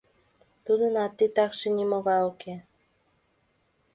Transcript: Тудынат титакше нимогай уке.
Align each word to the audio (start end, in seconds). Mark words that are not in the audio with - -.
Тудынат 0.65 1.11
титакше 1.17 1.67
нимогай 1.77 2.21
уке. 2.31 2.55